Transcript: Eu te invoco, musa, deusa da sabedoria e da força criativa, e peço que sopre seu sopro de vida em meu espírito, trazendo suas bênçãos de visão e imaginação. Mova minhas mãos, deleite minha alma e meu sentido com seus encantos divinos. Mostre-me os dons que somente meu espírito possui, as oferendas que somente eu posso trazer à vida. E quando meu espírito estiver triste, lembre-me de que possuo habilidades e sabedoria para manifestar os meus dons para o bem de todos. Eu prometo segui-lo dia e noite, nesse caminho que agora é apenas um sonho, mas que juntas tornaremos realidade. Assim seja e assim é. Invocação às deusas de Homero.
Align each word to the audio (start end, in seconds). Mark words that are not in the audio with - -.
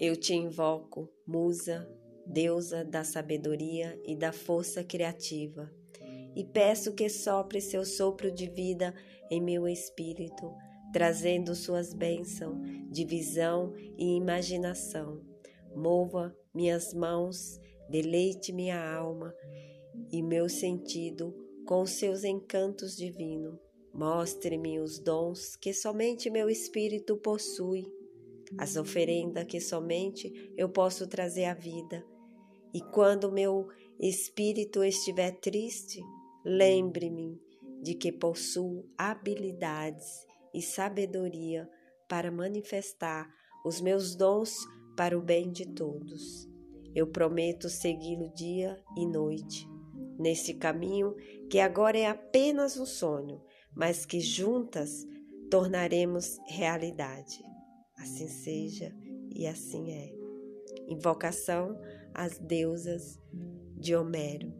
Eu 0.00 0.14
te 0.14 0.32
invoco, 0.32 1.08
musa, 1.26 1.90
deusa 2.24 2.84
da 2.84 3.02
sabedoria 3.02 4.00
e 4.04 4.14
da 4.14 4.30
força 4.30 4.84
criativa, 4.84 5.68
e 6.36 6.44
peço 6.44 6.94
que 6.94 7.08
sopre 7.08 7.60
seu 7.60 7.84
sopro 7.84 8.30
de 8.30 8.48
vida 8.48 8.94
em 9.28 9.40
meu 9.40 9.66
espírito, 9.66 10.54
trazendo 10.92 11.52
suas 11.56 11.92
bênçãos 11.92 12.56
de 12.88 13.04
visão 13.04 13.74
e 13.98 14.14
imaginação. 14.14 15.20
Mova 15.74 16.32
minhas 16.54 16.94
mãos, 16.94 17.58
deleite 17.90 18.52
minha 18.52 18.80
alma 18.80 19.34
e 20.12 20.22
meu 20.22 20.48
sentido 20.48 21.34
com 21.66 21.84
seus 21.84 22.22
encantos 22.22 22.96
divinos. 22.96 23.58
Mostre-me 23.92 24.78
os 24.78 25.00
dons 25.00 25.56
que 25.56 25.74
somente 25.74 26.30
meu 26.30 26.48
espírito 26.48 27.16
possui, 27.16 27.84
as 28.56 28.76
oferendas 28.76 29.44
que 29.44 29.60
somente 29.60 30.52
eu 30.56 30.68
posso 30.68 31.06
trazer 31.06 31.44
à 31.44 31.54
vida. 31.54 32.04
E 32.72 32.80
quando 32.80 33.32
meu 33.32 33.68
espírito 33.98 34.84
estiver 34.84 35.32
triste, 35.40 36.00
lembre-me 36.44 37.40
de 37.82 37.94
que 37.94 38.12
possuo 38.12 38.88
habilidades 38.96 40.26
e 40.54 40.62
sabedoria 40.62 41.68
para 42.08 42.30
manifestar 42.30 43.28
os 43.64 43.80
meus 43.80 44.14
dons 44.14 44.56
para 44.96 45.16
o 45.16 45.22
bem 45.22 45.50
de 45.50 45.66
todos. 45.66 46.48
Eu 46.94 47.06
prometo 47.06 47.68
segui-lo 47.68 48.32
dia 48.34 48.82
e 48.96 49.06
noite, 49.06 49.68
nesse 50.18 50.54
caminho 50.54 51.14
que 51.50 51.60
agora 51.60 51.98
é 51.98 52.06
apenas 52.06 52.76
um 52.78 52.86
sonho, 52.86 53.40
mas 53.74 54.04
que 54.04 54.20
juntas 54.20 55.06
tornaremos 55.50 56.38
realidade. 56.48 57.42
Assim 57.98 58.28
seja 58.28 58.94
e 59.34 59.46
assim 59.46 59.92
é. 59.92 60.14
Invocação 60.88 61.78
às 62.14 62.38
deusas 62.38 63.20
de 63.76 63.94
Homero. 63.94 64.52